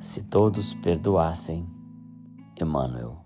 Se 0.00 0.22
todos 0.22 0.74
perdoassem, 0.74 1.66
Emmanuel. 2.60 3.16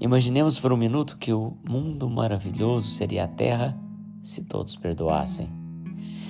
Imaginemos 0.00 0.60
por 0.60 0.72
um 0.72 0.76
minuto 0.76 1.18
que 1.18 1.32
o 1.32 1.56
mundo 1.68 2.08
maravilhoso 2.08 2.86
seria 2.88 3.24
a 3.24 3.28
Terra 3.28 3.76
se 4.22 4.44
todos 4.44 4.76
perdoassem. 4.76 5.50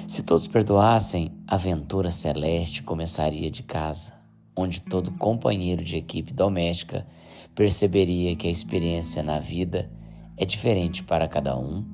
Se 0.09 0.23
todos 0.23 0.47
perdoassem, 0.47 1.31
a 1.47 1.57
aventura 1.57 2.11
celeste 2.11 2.83
começaria 2.83 3.51
de 3.51 3.63
casa, 3.63 4.15
onde 4.57 4.81
todo 4.81 5.13
companheiro 5.19 5.85
de 5.85 5.99
equipe 5.99 6.33
doméstica 6.33 7.07
perceberia 7.55 8.35
que 8.35 8.49
a 8.49 8.51
experiência 8.51 9.23
na 9.23 9.39
vida 9.39 9.93
é 10.35 10.47
diferente 10.47 11.03
para 11.03 11.29
cada 11.29 11.59
um 11.59 11.85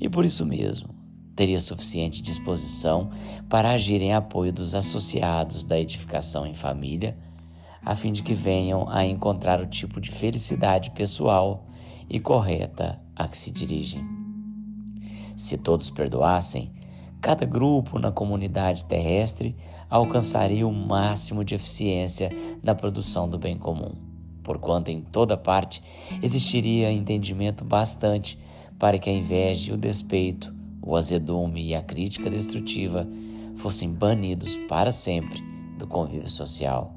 e 0.00 0.08
por 0.08 0.24
isso 0.24 0.46
mesmo 0.46 0.93
teria 1.34 1.60
suficiente 1.60 2.22
disposição 2.22 3.10
para 3.48 3.70
agir 3.70 4.00
em 4.00 4.12
apoio 4.12 4.52
dos 4.52 4.74
associados 4.74 5.64
da 5.64 5.78
edificação 5.78 6.46
em 6.46 6.54
família, 6.54 7.16
a 7.84 7.94
fim 7.94 8.12
de 8.12 8.22
que 8.22 8.34
venham 8.34 8.88
a 8.88 9.04
encontrar 9.04 9.60
o 9.60 9.66
tipo 9.66 10.00
de 10.00 10.10
felicidade 10.10 10.90
pessoal 10.90 11.66
e 12.08 12.18
correta 12.18 13.00
a 13.14 13.28
que 13.28 13.36
se 13.36 13.50
dirigem. 13.50 14.04
Se 15.36 15.58
todos 15.58 15.90
perdoassem, 15.90 16.72
cada 17.20 17.44
grupo 17.44 17.98
na 17.98 18.12
comunidade 18.12 18.86
terrestre 18.86 19.56
alcançaria 19.90 20.66
o 20.66 20.72
máximo 20.72 21.44
de 21.44 21.54
eficiência 21.54 22.30
na 22.62 22.74
produção 22.74 23.28
do 23.28 23.38
bem 23.38 23.58
comum, 23.58 23.94
porquanto 24.42 24.90
em 24.90 25.00
toda 25.00 25.36
parte 25.36 25.82
existiria 26.22 26.92
entendimento 26.92 27.64
bastante 27.64 28.38
para 28.78 28.98
que 28.98 29.10
a 29.10 29.12
inveja 29.12 29.70
e 29.70 29.74
o 29.74 29.76
despeito 29.76 30.53
o 30.84 30.96
azedume 30.96 31.64
e 31.64 31.74
a 31.74 31.82
crítica 31.82 32.28
destrutiva 32.28 33.06
fossem 33.56 33.90
banidos 33.90 34.56
para 34.68 34.90
sempre 34.90 35.42
do 35.78 35.86
convívio 35.86 36.28
social. 36.28 36.94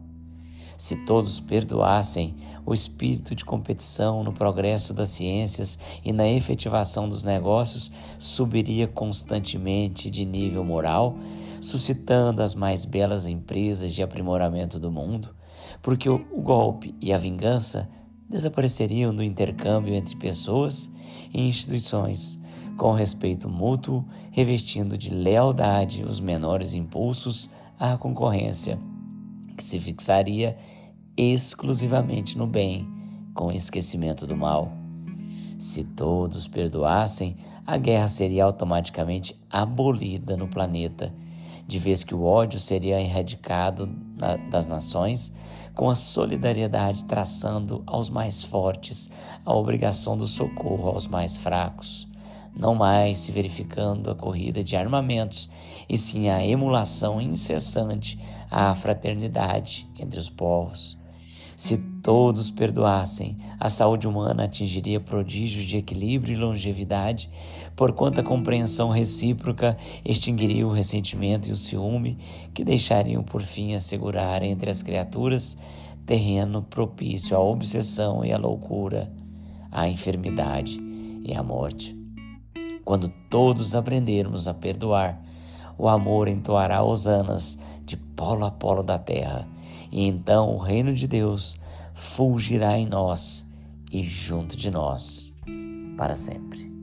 Se 0.78 0.96
todos 1.06 1.40
perdoassem, 1.40 2.36
o 2.64 2.72
espírito 2.72 3.34
de 3.34 3.44
competição 3.44 4.24
no 4.24 4.32
progresso 4.32 4.94
das 4.94 5.10
ciências 5.10 5.80
e 6.06 6.12
na 6.12 6.28
efetivação 6.28 7.10
dos 7.10 7.24
negócios 7.24 7.92
subiria 8.20 8.88
constantemente 8.88 10.12
de 10.12 10.24
nível 10.24 10.64
moral, 10.64 11.18
suscitando 11.60 12.42
as 12.42 12.54
mais 12.54 12.86
belas 12.86 13.26
empresas 13.26 13.92
de 13.92 14.04
aprimoramento 14.04 14.80
do 14.80 14.92
mundo, 14.92 15.30
porque 15.82 16.08
o 16.08 16.20
golpe 16.42 16.94
e 17.02 17.12
a 17.12 17.18
vingança 17.18 17.90
desapareceriam 18.30 19.16
do 19.16 19.24
intercâmbio 19.24 19.94
entre 19.94 20.16
pessoas 20.16 20.92
e 21.34 21.42
instituições, 21.42 22.42
com 22.78 22.92
respeito 22.92 23.50
mútuo, 23.50 24.06
revestindo 24.32 24.98
de 24.98 25.10
lealdade 25.10 26.04
os 26.04 26.20
menores 26.20 26.74
impulsos 26.74 27.50
à 27.80 27.98
concorrência, 27.98 28.80
que 29.56 29.64
se 29.64 29.80
fixaria 29.80 30.58
exclusivamente 31.16 32.38
no 32.38 32.46
bem, 32.46 32.88
com 33.34 33.52
esquecimento 33.52 34.28
do 34.28 34.36
mal. 34.36 34.72
Se 35.58 35.84
todos 35.84 36.48
perdoassem, 36.48 37.38
a 37.66 37.78
guerra 37.78 38.08
seria 38.08 38.46
automaticamente 38.46 39.36
abolida 39.50 40.38
no 40.38 40.48
planeta, 40.48 41.14
de 41.68 41.78
vez 41.78 42.04
que 42.04 42.16
o 42.16 42.24
ódio 42.24 42.60
seria 42.60 43.00
erradicado 43.00 43.88
das 44.50 44.66
nações, 44.66 45.36
com 45.76 45.90
a 45.90 45.96
solidariedade 45.96 47.06
traçando 47.06 47.84
aos 47.86 48.10
mais 48.10 48.44
fortes 48.44 49.12
a 49.46 49.54
obrigação 49.54 50.18
do 50.18 50.26
socorro 50.26 50.90
aos 50.90 51.06
mais 51.06 51.38
fracos 51.38 52.08
não 52.58 52.74
mais 52.74 53.20
se 53.20 53.32
verificando 53.32 54.10
a 54.10 54.16
corrida 54.16 54.64
de 54.64 54.76
armamentos, 54.76 55.50
e 55.88 55.98
sim 55.98 56.28
a 56.28 56.44
emulação 56.44 57.22
incessante 57.22 58.20
à 58.50 58.74
fraternidade 58.74 59.88
entre 59.98 60.20
os 60.20 60.30
povos. 60.30 60.98
Se 61.58 61.76
todos 62.04 62.52
perdoassem, 62.52 63.36
a 63.60 63.68
saúde 63.68 64.08
humana 64.08 64.44
atingiria 64.44 65.00
prodígios 65.00 65.66
de 65.66 65.78
equilíbrio 65.78 66.36
e 66.36 66.38
longevidade, 66.38 67.32
porquanto 67.76 68.22
a 68.22 68.24
compreensão 68.24 68.92
recíproca 68.92 69.76
extinguiria 70.06 70.68
o 70.68 70.72
ressentimento 70.72 71.50
e 71.50 71.52
o 71.52 71.56
ciúme, 71.56 72.20
que 72.54 72.64
deixariam 72.64 73.24
por 73.24 73.42
fim 73.42 73.74
assegurar 73.74 74.44
entre 74.44 74.70
as 74.70 74.84
criaturas 74.84 75.58
terreno 76.06 76.62
propício 76.62 77.36
à 77.36 77.40
obsessão 77.40 78.24
e 78.24 78.32
à 78.32 78.38
loucura, 78.38 79.12
à 79.72 79.90
enfermidade 79.90 80.80
e 81.24 81.34
à 81.34 81.42
morte. 81.42 81.98
Quando 82.86 83.12
todos 83.32 83.76
aprendermos 83.76 84.48
a 84.48 84.54
perdoar, 84.54 85.20
o 85.76 85.90
amor 85.90 86.28
entoará 86.28 86.84
hosanas 86.84 87.58
de 87.84 87.98
polo 87.98 88.46
a 88.46 88.52
polo 88.52 88.84
da 88.84 89.00
terra, 89.00 89.48
e 89.92 90.06
então 90.06 90.54
o 90.54 90.58
reino 90.58 90.94
de 90.94 91.08
Deus 91.08 91.58
fulgirá 91.94 92.78
em 92.78 92.86
nós 92.86 93.46
e 93.92 94.04
junto 94.04 94.56
de 94.56 94.70
nós 94.70 95.34
para 95.98 96.16
sempre. 96.16 96.77